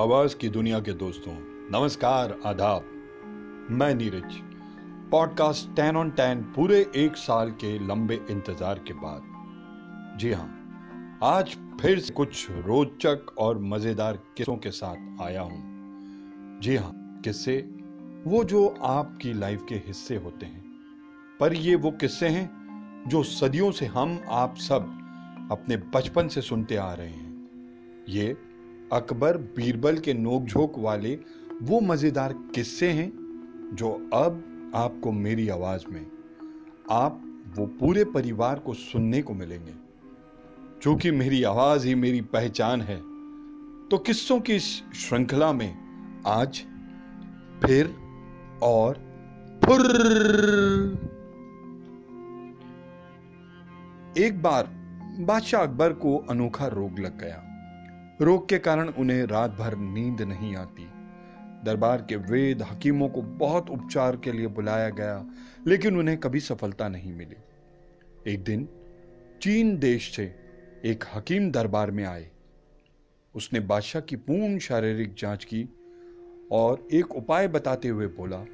आवाज़ 0.00 0.36
की 0.36 0.48
दुनिया 0.48 0.80
के 0.80 0.92
दोस्तों, 0.92 1.32
नमस्कार, 1.72 2.40
आदाब। 2.46 2.84
मैं 3.70 3.94
Neeraj. 3.94 4.34
Podcast 5.10 5.76
ten 5.76 5.96
on 5.96 6.10
ten 6.10 6.42
पूरे 6.42 6.92
एक 6.96 7.16
साल 7.16 7.50
के 7.50 7.86
लंबे 7.86 8.20
इंतज़ार 8.30 8.78
के 8.78 8.92
बाद। 8.92 10.18
जी 10.18 10.32
हाँ 10.32 11.18
आज 11.22 11.56
फिर 11.80 11.98
से 11.98 12.14
कुछ 12.14 12.50
रोचक 12.50 13.26
और 13.38 13.58
मज़ेदार 13.58 14.16
किस्सों 14.36 14.56
के 14.56 14.70
साथ 14.70 15.22
आया 15.22 15.42
हूँ। 15.42 16.60
जी 16.60 16.76
हाँ 16.76 17.20
किस्से, 17.24 17.56
वो 18.26 18.44
जो 18.44 18.76
आपकी 18.82 19.32
लाइफ 19.32 19.66
के 19.68 19.74
हिस्से 19.74 20.16
होते 20.16 20.46
हैं। 20.46 20.64
पर 21.40 21.54
ये 21.54 21.74
वो 21.74 21.90
किस्से 21.90 22.28
हैं, 22.28 23.04
जो 23.06 23.22
सदियों 23.22 23.72
से 23.72 23.86
हम, 23.86 24.20
आप 24.28 24.56
सब 24.56 24.82
अपने 25.52 25.76
बचपन 25.76 26.28
से 26.28 26.40
सुनते 26.40 26.76
आ 26.76 26.94
रहे 26.94 27.08
हैं। 27.08 27.50
ये 28.08 28.49
अकबर 28.92 29.36
बीरबल 29.56 29.98
के 29.98 30.14
नोकझोंक 30.14 30.78
वाले 30.78 31.18
वो 31.62 31.80
मज़ेदार 31.80 32.32
किस्से 32.54 32.88
हैं 32.90 33.10
जो 33.74 33.90
अब 34.14 34.72
आपको 34.74 35.12
मेरी 35.12 35.48
आवाज़ 35.48 35.84
में, 35.90 36.06
आप 36.90 37.20
वो 37.56 37.66
पूरे 37.80 38.04
परिवार 38.04 38.58
को 38.58 38.74
सुनने 38.74 39.22
को 39.22 39.34
मिलेंगे। 39.34 39.72
क्योंकि 40.82 41.10
मेरी 41.10 41.42
आवाज़ 41.42 41.86
ही 41.86 41.94
मेरी 41.94 42.20
पहचान 42.20 42.80
है 42.80 42.96
तो 43.88 43.98
किस्सों 43.98 44.40
की 44.40 44.54
इस 44.54 44.64
श्रृंखला 44.96 45.52
में 45.52 46.22
आज 46.26 46.62
फिर 47.64 47.94
और 48.62 48.94
फुर 49.64 49.80
एक 54.18 54.42
बार 54.42 54.68
बादशाह 55.20 55.62
अकबर 55.62 55.92
को 55.92 56.16
अनोखा 56.30 56.66
रोग 56.66 56.98
लग 56.98 57.18
गया। 57.20 57.46
रोग 58.20 58.48
के 58.48 58.58
कारण 58.58 58.88
उन्हें 58.88 59.22
रात 59.24 59.50
भर 59.50 59.76
नींद 59.76 60.20
नहीं 60.22 60.56
आती। 60.56 60.86
दरबार 61.64 62.02
के 62.08 62.16
वेद 62.16 62.62
हकीमों 62.62 63.08
को 63.08 63.22
बहुत 63.22 63.70
उपचार 63.70 64.16
के 64.16 64.32
लिए 64.32 64.46
बुलाया 64.46 64.88
गया, 64.90 65.26
लेकिन 65.66 65.96
उन्हें 65.96 66.18
कभी 66.18 66.40
सफलता 66.40 66.88
नहीं 66.88 67.12
मिली। 67.12 67.36
एक 68.32 68.44
दिन, 68.44 68.68
चीन 69.42 69.78
देश 69.78 70.16
से 70.16 70.24
एक 70.84 71.04
हकीम 71.14 71.50
दरबार 71.50 71.90
में 71.90 72.04
आए। 72.04 72.30
उसने 73.34 73.60
बादशाह 73.60 74.02
की 74.02 74.16
पूर्ण 74.16 74.58
शारीरिक 74.58 75.14
जाँच 75.18 75.44
की 75.44 75.68
और 76.52 76.88
एक 76.92 77.16
उपाय 77.16 77.48
बताते 77.48 77.88
हुए 77.88 78.06
बोला, 78.06 78.44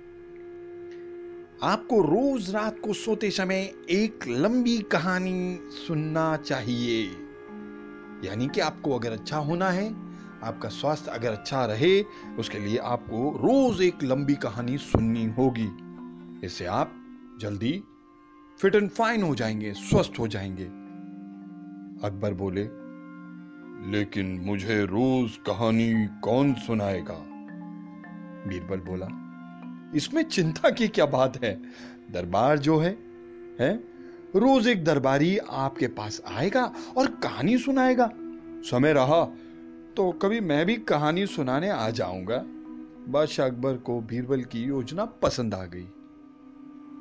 आपको 1.62 2.00
रोज 2.02 2.50
रात 2.50 2.80
को 2.80 2.92
सोते 2.92 3.30
समय 3.30 3.70
एक 3.90 4.28
लंबी 4.28 4.78
कहानी 4.78 5.58
सुनना 5.86 6.36
चाहिए। 6.36 7.25
यानी 8.24 8.48
कि 8.48 8.60
आपको 8.60 8.98
अगर 8.98 9.12
अच्छा 9.12 9.38
होना 9.38 9.70
है, 9.70 9.90
आपका 10.42 10.68
स्वास्थ्य 10.68 11.10
अगर 11.10 11.32
अच्छा 11.32 11.64
रहे, 11.66 12.02
उसके 12.38 12.58
लिए 12.58 12.78
आपको 12.78 13.30
रोज 13.30 13.82
एक 13.82 14.02
लंबी 14.02 14.34
कहानी 14.34 14.78
सुननी 14.78 15.26
होगी। 15.26 15.68
इससे 16.46 16.66
आप 16.66 16.92
जल्दी 17.40 17.82
फिट 18.60 18.74
एंड 18.74 18.90
फाइन 18.90 19.22
हो 19.22 19.34
जाएँगे, 19.34 19.72
स्वस्थ 19.72 20.12
हो 20.18 20.28
जाएँगे। 20.28 20.64
अकबर 22.06 22.34
बोले, 22.34 22.62
लेकिन 23.90 24.40
मुझे 24.44 24.84
रोज 24.84 25.36
कहानी 25.36 26.06
कौन 26.06 26.54
सुनाएगा? 26.54 27.22
बीरबल 28.48 28.80
बोला, 28.80 29.08
इसमें 29.94 30.22
चिंता 30.22 30.70
की 30.70 30.88
क्या 30.88 31.06
बात 31.06 31.44
है? 31.44 31.62
दरबार 32.10 32.58
जो 32.58 32.78
है 32.78 32.98
है? 33.60 33.95
रोज 34.36 34.68
एक 34.68 34.84
दरबारी 34.84 35.38
आपके 35.38 35.86
पास 35.86 36.22
आएगा 36.28 36.72
और 36.96 37.06
कहानी 37.06 37.58
सुनाएगा। 37.58 38.10
समय 38.70 38.92
रहा 38.92 39.24
तो 39.96 40.12
कभी 40.12 40.40
मैं 40.40 40.66
भी 40.66 40.76
कहानी 40.76 41.26
सुनाने 41.26 41.70
आ 41.70 41.90
जाऊँगा। 41.90 42.42
बादशाह 43.12 43.46
अकबर 43.46 43.76
को 43.76 44.00
बीरबल 44.00 44.42
की 44.42 44.62
योजना 44.62 45.04
पसंद 45.04 45.54
आ 45.54 45.64
गई। 45.64 45.88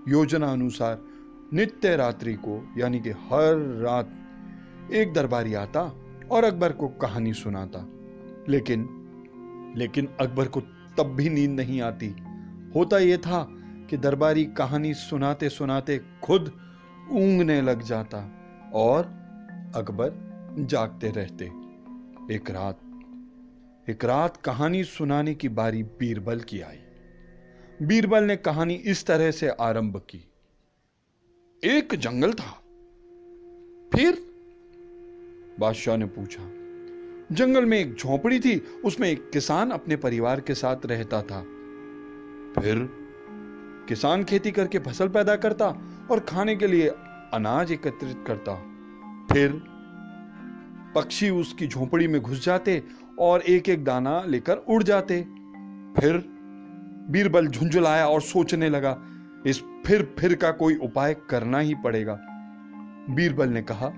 योजना 0.08 0.52
अनुसार 0.52 1.02
नित्य 1.54 1.96
रात्रि 1.96 2.34
को, 2.34 2.74
यानी 2.78 3.00
कि 3.00 3.10
हर 3.10 3.58
रात, 3.58 4.10
एक 4.94 5.14
दरबारी 5.14 5.54
आता 5.54 5.96
और 6.32 6.44
अकबर 6.44 6.72
को 6.72 6.88
कहानी 6.88 7.34
सुनाता। 7.34 7.90
लेकिन 8.50 9.02
लेकिन 9.78 10.08
अकबर 10.20 10.48
को 10.48 10.62
तब 10.98 11.04
भी 11.04 11.30
नींद 11.30 11.52
नहीं 11.52 11.82
आती। 11.82 12.16
होता 12.76 12.98
यह 12.98 13.18
था 13.18 13.48
कि 13.90 13.98
दरबारी 13.98 14.46
कहानी 14.46 14.94
सुनाते 14.94 15.50
सुनाते 15.50 16.02
खुद 16.24 16.65
ऊंगने 17.12 17.62
लग 17.62 17.82
जाता 17.82 18.32
और 18.74 19.06
अकबर 19.76 20.14
जागते 20.60 21.12
रहते। 21.12 21.46
एक 22.36 22.50
रात 22.50 22.80
एक 23.90 24.06
रात 24.06 24.38
कहानी 24.38 24.84
सुनाने 24.84 25.36
की 25.36 25.50
बारी 25.50 25.84
बीरबल 25.84 26.40
की 26.40 26.62
आई। 26.62 26.80
बीरबल 27.82 28.24
ने 28.24 28.36
कहानी 28.36 28.74
इस 28.74 29.06
तरह 29.06 29.32
से 29.32 29.48
आरंभ 29.48 29.98
की। 29.98 30.32
एक 31.64 31.96
जंगल 31.96 32.34
था। 32.34 32.52
फिर 33.94 34.18
बादशाह 35.60 35.98
ने 35.98 36.06
पूछा, 36.06 36.44
जंगल 37.36 37.66
में 37.66 37.80
एक 37.80 37.96
झोपड़ी 37.96 38.40
थी, 38.40 38.60
उसमें 38.60 39.10
एक 39.10 39.30
किसान 39.30 39.72
अपने 39.72 39.96
परिवार 39.96 40.42
के 40.42 40.54
साथ 40.54 40.86
रहता 40.86 41.22
था। 41.22 41.42
फिर 42.62 42.90
किसान 43.88 44.24
खेती 44.24 44.52
करके 44.52 44.80
फ़सल 44.80 45.10
पैदा 45.10 45.36
करता 45.36 45.92
और 46.12 46.20
खाने 46.20 46.56
के 46.56 46.68
लिए 46.68 46.88
अनाज 47.34 47.72
एकत्रित 47.72 48.24
करता। 48.28 48.56
फिर 49.32 49.52
पक्षी 50.96 51.30
उसकी 51.30 51.68
झोपड़ी 51.68 52.08
में 52.08 52.22
घुस 52.22 52.46
जाते 52.46 52.82
और 53.20 53.42
एक 53.42 53.70
एक 53.70 53.84
दाना 53.84 54.22
लेकर 54.28 54.58
उड़ 54.58 54.84
जाते। 54.84 55.22
फिर 56.00 56.24
बीरबल 57.10 57.48
झुंझुलाया 57.48 58.08
और 58.08 58.22
सोचने 58.22 58.70
लगा, 58.70 58.98
इस 59.48 59.62
फिर 59.86 60.16
फिर 60.20 60.36
का 60.36 60.52
कोई 60.52 60.76
उपाय 60.76 61.16
करना 61.30 61.60
ही 61.60 61.76
पड़ेगा। 61.76 62.18
बीरबल 63.10 63.50
ने 63.50 63.62
कहा, 63.62 63.92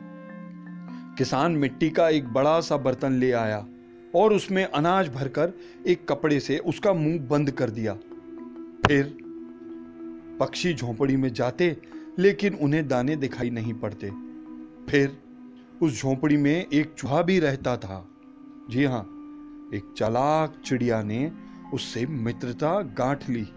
किसान 1.18 1.52
मिट्टी 1.52 1.90
का 1.90 2.10
एक 2.10 2.28
बड़ा 2.28 2.60
सा 2.60 2.78
बर्तन 2.78 3.14
ले 3.14 3.32
आया 3.32 3.66
और 4.16 4.34
उसमें 4.34 4.64
अनाज 4.66 5.10
भरकर 5.10 5.54
एक 5.88 6.08
कपड़े 6.08 6.40
से 6.40 6.58
उसका 6.58 6.94
मुँह 6.94 7.20
बंद 7.28 7.52
कर 7.52 7.70
दिया। 7.70 7.94
फिर 8.86 9.18
पक्षी 10.40 10.74
झोपड़ी 10.74 11.16
में 11.18 11.34
जाते 11.34 11.76
लेकिन 12.20 12.54
उन्हें 12.54 12.88
दाने 12.88 13.16
दिखाई 13.16 13.50
नहीं 13.50 13.74
पड़ते। 13.74 14.12
फिर 14.92 15.18
उस 15.82 16.02
झोपड़ी 16.02 16.38
में 16.38 16.66
एक 16.74 16.94
चूहा 16.94 17.22
भी 17.22 17.40
रहता 17.40 17.78
था। 17.78 18.08
जी 18.70 18.84
हाँ 18.84 19.02
एक 19.74 19.94
चालाक 19.98 20.62
चिड़िया 20.66 21.04
ने 21.04 21.32
उससे 21.74 22.06
मित्रता 22.06 22.82
गांठ 22.82 23.30
ली। 23.30 23.48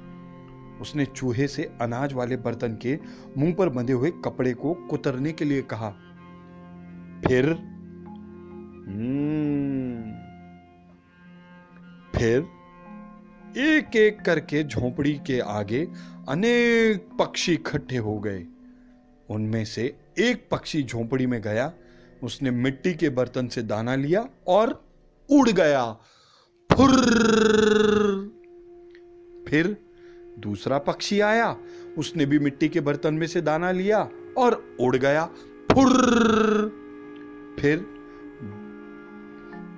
उसने 0.81 1.05
चूहे 1.05 1.47
से 1.47 1.65
अनाज 1.81 2.13
वाले 2.13 2.37
बर्तन 2.37 2.79
के 2.83 2.99
मुँह 3.39 3.55
पर 3.55 3.69
बंधे 3.69 3.93
हुए 3.93 4.11
कपड़े 4.11 4.53
को 4.55 4.75
कुतरने 4.75 5.33
के 5.33 5.45
लिए 5.45 5.63
कहा। 5.63 5.91
फिर 7.27 7.51
हम्म, 8.89 10.13
फिर 12.19 12.60
एक 13.57 13.97
एक 13.97 14.21
करके 14.21 14.65
झोपड़ी 14.65 15.13
के 15.13 15.41
आगे 15.41 15.89
अनेक 16.29 17.09
पक्षी 17.19 17.53
इकट्ठे 17.53 17.97
हो 17.97 18.19
गए। 18.19 18.47
उनमें 19.31 19.65
से 19.65 19.97
एक 20.19 20.49
पक्षी 20.51 20.83
झोपड़ी 20.83 21.27
में 21.27 21.43
गया। 21.43 21.73
उसने 22.23 22.51
मिट्टी 22.51 22.95
के 22.95 23.09
बर्तन 23.09 23.49
से 23.49 23.63
दाना 23.63 23.95
लिया 23.95 24.29
और 24.47 24.85
उड़ 25.31 25.49
गया। 25.49 25.93
फुर 26.73 26.91
फिर 29.49 29.77
दूसरा 30.39 30.79
पक्षी 30.79 31.21
आया। 31.21 31.57
उसने 31.99 32.27
भी 32.27 32.39
मिट्टी 32.39 32.69
के 32.69 32.81
बर्तन 32.81 33.15
में 33.15 33.27
से 33.27 33.41
दाना 33.41 33.71
लिया 33.71 34.11
और 34.39 34.77
उड़ 34.81 34.97
गया। 34.97 35.27
फुर 35.73 35.91
फिर 37.61 37.79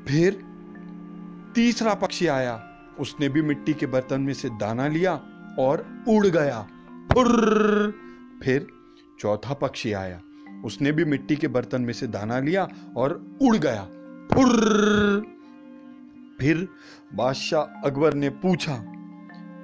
फिर 0.09 0.45
तीसरा 1.55 1.95
पक्षी 1.95 2.27
आया। 2.27 2.69
उसने 3.01 3.29
भी 3.29 3.43
मिट्टी 3.43 3.75
के 3.75 3.87
बर्तन 3.87 4.21
में 4.21 4.35
से 4.35 4.49
दाना 4.49 4.89
लिया 4.89 5.15
और 5.59 6.05
उड़ 6.09 6.27
गया। 6.27 6.69
फुर 7.13 8.67
चौथा 9.21 9.55
पक्षी 9.55 9.93
आया। 9.93 10.21
उसने 10.65 10.93
भी 10.93 11.05
मिट्टी 11.05 11.37
के 11.37 11.49
बर्तन 11.49 11.83
में 11.83 11.93
से 11.93 12.07
दाना 12.07 12.39
लिया 12.39 12.69
और 12.97 13.39
उड़ 13.43 13.57
गया। 13.57 13.85
फिर 16.41 16.69
बादशाह 17.15 17.61
अकबर 17.61 18.15
ने 18.15 18.31
पूछा। 18.31 18.77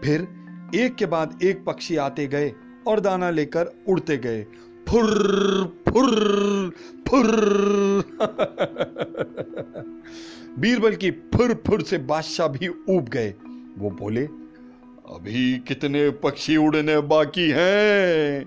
फिर 0.04 0.28
एक 0.74 0.94
के 0.94 1.06
बाद 1.06 1.38
एक 1.42 1.64
पक्षी 1.64 1.96
आते 1.96 2.26
गए 2.26 2.54
और 2.86 3.00
दाना 3.00 3.30
लेकर 3.30 3.66
उड़ते 3.88 4.16
गए। 4.16 4.46
फुर 4.88 5.08
फुर 5.88 6.10
फुर 7.08 7.28
बीरबल 10.58 10.94
की 10.94 11.10
फुर 11.10 11.62
फुर 11.66 11.82
से 11.82 11.98
बादशाह 11.98 12.48
भी 12.48 12.68
ऊब 12.68 13.08
गए। 13.08 13.34
वो 13.78 13.90
बोले, 13.90 14.24
अभी 15.14 15.58
कितने 15.58 16.10
पक्षी 16.10 16.56
उड़ने 16.56 17.00
बाकी 17.00 17.50
हैं? 17.50 18.44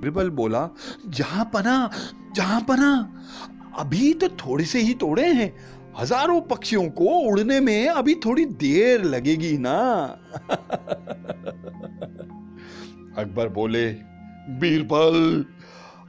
बीरबल 0.00 0.30
बोला, 0.30 0.70
जहाँ 1.08 1.50
पना 1.54 1.90
जहाँ 2.36 2.60
पना, 2.60 3.22
अभी 3.78 4.14
तो 4.14 4.28
थोड़े 4.28 4.64
से 4.64 4.78
ही 4.78 4.94
तोड़े 4.94 5.26
हैं। 5.32 5.56
हज़ारों 5.98 6.40
पक्षियों 6.40 6.90
को 6.90 7.04
उड़ने 7.04 7.60
में 7.60 7.88
अभी 7.88 8.14
थोड़ी 8.14 8.44
देर 8.44 9.04
लगेगी 9.04 9.58
ना? 9.58 10.04
अकबर 13.18 13.48
बोले, 13.48 13.86
बीरबल, 14.48 15.44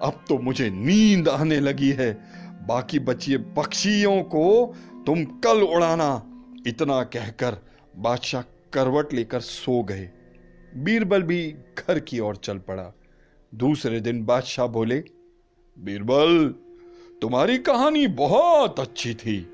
अब 0.01 0.25
तो 0.29 0.37
मुझे 0.37 0.69
नींद 0.69 1.29
आने 1.29 1.59
लगी 1.59 1.89
है। 1.89 2.35
बाकी 2.67 2.99
बचिए 2.99 3.37
पक्षियों 3.37 4.21
को 4.21 4.75
तुम 5.05 5.25
कल 5.25 5.61
उड़ाना, 5.61 6.23
इतना 6.67 7.03
कहकर 7.03 7.57
बादशाह 7.97 8.41
करवट 8.73 9.13
लेकर 9.13 9.39
सो 9.39 9.83
गए। 9.83 10.09
बीरबल 10.75 11.23
भी 11.23 11.55
घर 11.87 11.99
की 11.99 12.19
ओर 12.19 12.35
चल 12.35 12.57
पड़ा। 12.57 12.91
दूसरे 13.55 13.99
दिन 13.99 14.25
बादशाह 14.25 14.67
बोले, 14.67 15.03
बीरबल, 15.79 16.55
तुम्हारी 17.21 17.57
कहानी 17.57 18.07
बहुत 18.07 18.79
अच्छी 18.79 19.13
थी। 19.13 19.49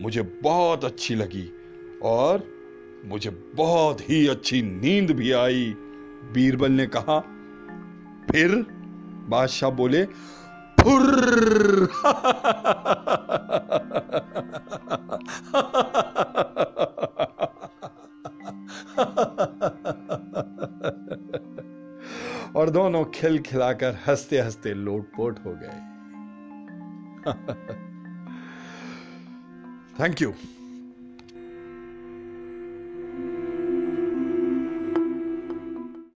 मुझे 0.00 0.22
बहुत 0.22 0.84
अच्छी 0.84 1.14
लगी 1.14 1.52
और 2.02 2.44
मुझे 3.04 3.30
बहुत 3.30 4.10
ही 4.10 4.26
अच्छी 4.26 4.62
नींद 4.62 5.10
भी 5.10 5.32
आई। 5.32 5.74
बीरबल 6.32 6.70
ने 6.72 6.86
कहा। 6.86 7.20
फिर 8.30 8.66
बादशाह 9.28 9.70
बोले 9.70 10.04
फुर 10.80 11.06
दोनों 22.76 23.04
खिल 23.04 23.40
खिलाकर 23.40 23.98
हँसते 24.06 24.40
हँसते 24.40 24.74
लोटपोट 24.74 25.46
हो 25.46 25.52
गए। 25.56 25.80
Thank 30.00 30.22
you 30.22 30.34